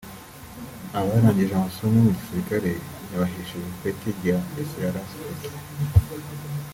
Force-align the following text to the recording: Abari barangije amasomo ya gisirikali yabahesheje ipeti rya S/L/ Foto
Abari 0.97 1.11
barangije 1.13 1.53
amasomo 1.55 1.97
ya 2.07 2.13
gisirikali 2.19 2.71
yabahesheje 3.11 3.67
ipeti 3.73 4.09
rya 4.17 4.37
S/L/ 4.69 4.95
Foto 5.11 5.49